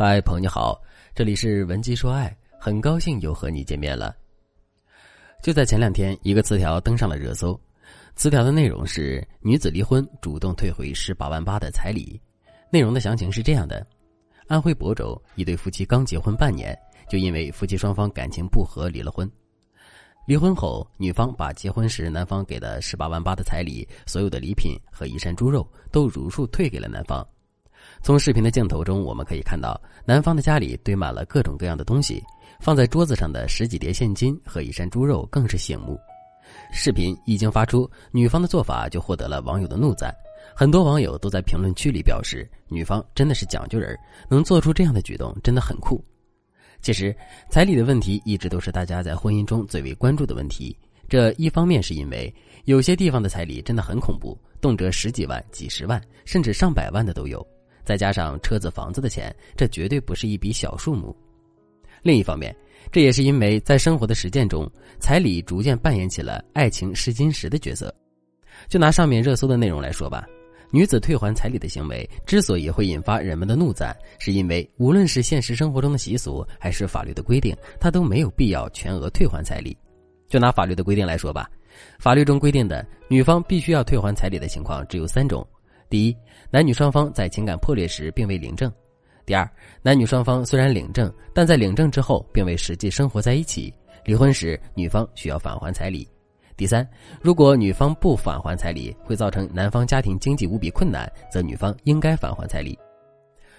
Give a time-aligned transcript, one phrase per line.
[0.00, 0.80] 嗨，朋友你好，
[1.12, 4.14] 这里是文姬说爱，很高兴又和你见面了。
[5.42, 7.60] 就在前两天，一个词条登上了热搜，
[8.14, 12.16] 词条的内容是女子离婚主动退回十八万八的彩礼。
[12.70, 13.84] 内容的详情是这样的：
[14.46, 16.78] 安徽亳州一对夫妻刚结婚半年，
[17.10, 19.28] 就因为夫妻双方感情不和离了婚。
[20.28, 27.28] 离婚后，女方把结婚时男方给的十八万八的彩礼、所有的礼品和一山猪肉都如数退给了男方。
[28.02, 32.22] 从视频的镜头中，我们可以看到男方的家里堆满了各种各样的东西，
[32.60, 35.98] 放在桌子上的十几叠现金和一山猪肉更是醒目。
[36.72, 40.14] 视频一经发出，女方的做法就获得了网友的怒赞，
[40.56, 43.98] 很多网友都在评论区里表示，女方真的是讲究人，
[44.30, 46.02] 能做出这样的举动真的很酷。
[46.80, 47.14] 其实，
[47.50, 50.76] 彩礼的问题一直都是大家在婚姻中最为关注的问题。
[51.08, 52.32] 这一方面是因为
[52.64, 57.46] 有些地方的彩礼真的很恐怖，动辄十几万、几十万，甚至上百万的都有。
[57.88, 61.16] 再加上车子、房子的钱，这绝对不是一笔小数目。
[62.02, 62.54] 另一方面，
[62.92, 67.90] 这也是因为在生活的实践中，彩礼逐渐扮演起了爱情试金石的角色。
[68.68, 70.26] 就拿上面热搜的内容来说吧，
[70.70, 79.74] 女子退还彩礼的行为之所以会引发人们的怒赞，是因为无论是现实生活中的习俗，还是法律的规定，她都没有必要全额退还彩礼。
[80.28, 81.48] 就拿法律的规定来说吧，
[81.98, 85.46] 法律中规定的女方必须要退还彩礼的情况只有三种。
[85.88, 86.16] 第一，
[86.50, 88.70] 男女双方在情感破裂时并未领证；
[89.24, 89.48] 第二，
[89.82, 93.72] 男女双方虽然领证，但在领证之后并未实际生活在一起，
[94.04, 96.06] 离婚时女方需要返还彩礼；
[96.56, 96.86] 第三，
[97.22, 102.78] 如果女方不返还彩礼，会造成男方家庭经济无比困难，则女方应该返还彩礼。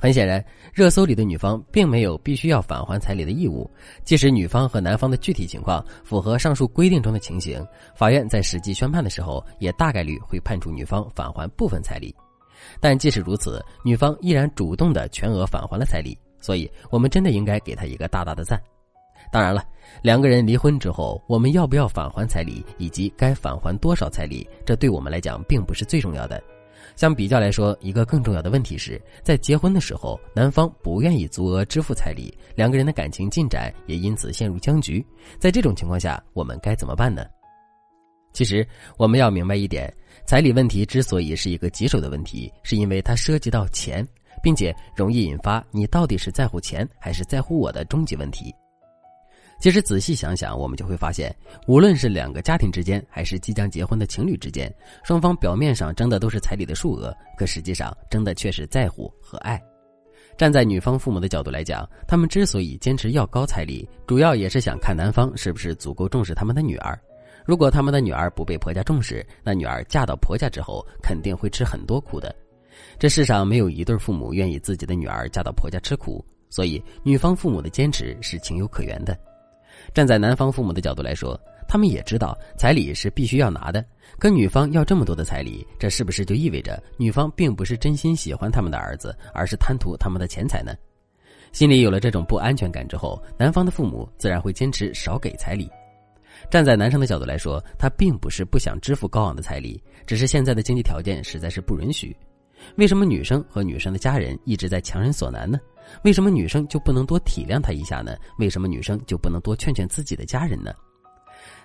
[0.00, 3.70] 很显然，热搜里的女方并没有必须要返还彩礼的义务。
[4.02, 7.62] 即使女方和男方的具体情况符合上述规定中的情形，
[7.94, 12.14] 法院在实际宣判的时候，也大概率会判处女方返还部分彩礼。
[12.80, 18.58] 但即使如此，女方依然主动的全额返还了彩礼，所以我们真的应该给她一个大大的赞。
[19.30, 19.62] 当然了，
[20.00, 26.42] 两个人离婚之后，我们要不要返还彩礼，以及该返还多少彩礼，这对我们来讲并不是最重要的。
[26.96, 35.04] 相比较来说，一个更重要的问题是在结婚的时候，男方不愿意足额支付彩礼，两个人的感情进展也因此陷入僵局。
[35.38, 37.24] 在这种情况下，我们该怎么办呢？
[38.32, 39.92] 其实我们要明白一点，
[40.24, 44.06] 彩礼问题之所以是一个棘手的问题，是因为它涉及到钱，
[44.40, 48.54] 并且容易引发你到底是在乎钱还是在乎我的终极问题。
[49.60, 51.34] 其实仔细想想，我们就会发现，
[51.66, 59.60] 无论是两个家庭之间，还是即将结婚的情侣之间，双方表面上争的都是彩礼的数额，可实际上争的却是在乎和爱。
[60.38, 66.98] 站在女方父母的角度来讲，他们之所以坚持要高彩礼，主要也是想看男方是不是足够重视他们的女儿。
[67.44, 72.34] 如果他们的女儿不被婆家重视，那女儿嫁到婆家之后，肯定会吃很多苦的。
[72.98, 79.18] 这世上没有一对父母愿意自己的女儿嫁到婆家吃苦，所以女方父母的坚持是情有可原的。
[79.94, 83.84] 站在男方父母的角度来说，他们也知道彩礼是必须要拿的，
[84.18, 90.74] 跟女方要这么多的彩礼，这是不是就意味着女方并不是真心喜欢他们的儿子，而是贪图他们的钱财呢？
[91.52, 95.68] 心里有了这种不安全感之后，男方的父母自然会坚持少给彩礼。
[96.48, 102.16] 站在男生的角度来说，他并不是不想支付高昂的彩礼，只是现在的经济条件实在是不允许。
[102.76, 105.58] 为什么女生和女生的家人一直在强人所难呢？
[106.04, 108.16] 为什么女生就不能多体谅他一下呢？
[108.38, 110.72] 为什么女生就不能多劝劝自己的家人呢？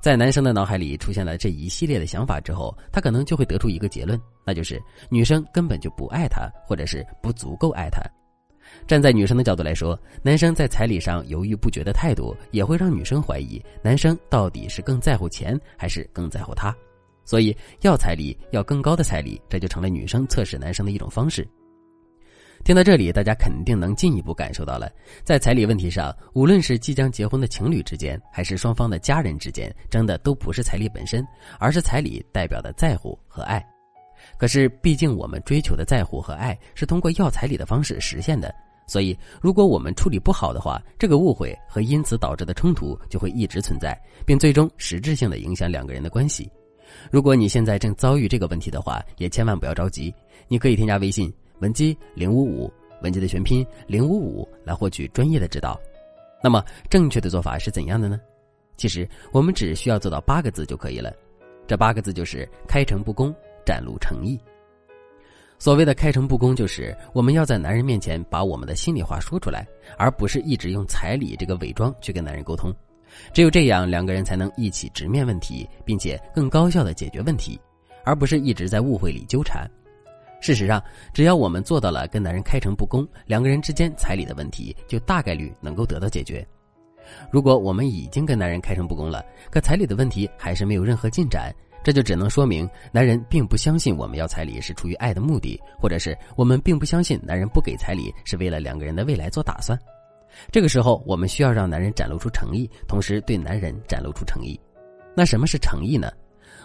[0.00, 8.02] 在男生的脑海里出现了这一系列的想法之后，他可能就会得出一个结论，那就是女生根本就不爱他，或者是不足够爱他。
[8.86, 16.74] 站在女生的角度来说，男生在彩礼上犹豫不决的态度，也会让女生怀疑男生到底是更在乎钱，还是更在乎她。
[17.24, 21.46] 所以，要彩礼，要更高的彩礼，这就成了女生测试男生的一种方式。
[22.64, 24.88] 听到这里，大家肯定能进一步感受到了，
[25.24, 31.26] 在彩礼问题上，无论是即将结婚的情侣之间，还是双方的家人之间，争的都不是彩礼本身，
[31.58, 33.60] 而是彩礼代表的在乎和爱。
[34.38, 38.54] 可是，毕竟我们追求的在乎和爱是通过要彩礼的方式实现的，
[38.86, 46.48] 所以，如果我们处理不好的话，这个误会和因此导致的冲突就会一直存在，并最终实质性的影响两个人的关系。
[47.10, 50.14] 如果你现在正遭遇这个问题的话，也千万不要着急。
[50.48, 52.72] 你可以添加微信文姬零五五，
[53.02, 55.80] 文姬的全拼零五五，来获取专业的指导。
[56.42, 58.20] 那么正确的做法是怎样的呢？
[58.76, 61.12] 其实我们只需要做到八个字就可以了。
[61.66, 63.32] 这八个字就是开诚布公，
[63.64, 64.40] 展露诚意。
[65.58, 69.64] 所谓的开诚布公，就是我们要在男人面前把我们的心里话说出来，
[69.96, 72.74] 而不是一直用彩礼这个伪装去跟男人沟通。
[73.32, 77.60] 只有这样，两个人才能一起直面问题，并且更高效的解决问题，
[78.04, 79.68] 而不是一直在误会里纠缠。
[80.40, 80.82] 事实上，
[81.12, 86.44] 只要我们做到了跟男人开诚布公，两个人之间彩礼的问题就大概率能够得到解决。
[87.30, 91.54] 如果我们已经跟男人开诚布公了，可彩礼的问题还是没有任何进展，
[91.84, 99.78] 这就只能说明男人并不相信我们要彩礼是出于爱的目的，或者是我们并不相信男人不给彩礼是为了两个人的未来做打算。
[100.50, 104.58] 这个时候，我们需要让男人展露出诚意，同时对男人展露出诚意。
[105.14, 106.10] 那什么是诚意呢？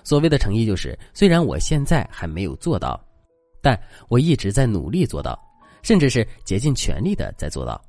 [0.04, 3.00] 所谓的诚意就是，虽然我现在还没有做到。
[3.60, 3.78] 但
[4.08, 5.38] 我一直在努力做到，
[5.82, 7.82] 甚至是竭尽全力的在做到。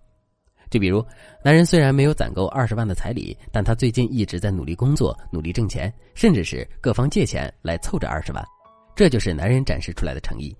[0.70, 1.04] 就比如，
[1.44, 8.44] 男人虽然没有攒够二十万的彩礼，但他最近一直在努力工作，努力挣钱，甚至是各方借钱来凑这二十万。
[8.96, 10.56] 这就是男人展示出来的诚意。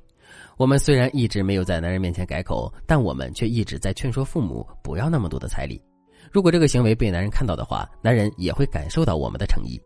[0.58, 5.80] 我们虽然一直没有在男人面前改口，但我们却一直在劝说父母不要那么多的彩礼。
[6.32, 9.80] 如果这个行为被男人看到的话，男人也会感受到我们的诚意。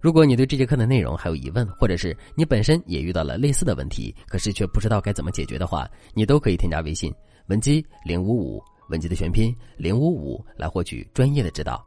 [0.00, 7.12] 如果你对这节课的内容还有疑问，或者是你本身也遇到了类似的问题，可是却不知道该怎么解决的话，你都可以添加微信
[7.48, 11.86] 文姬零五五，文姬的全拼零五五，来获取专业的指导。